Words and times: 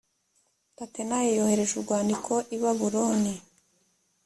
tatenayi 0.77 1.29
yohereje 1.37 1.73
urwandiko 1.77 2.33
i 2.55 2.57
babuloni 2.61 3.33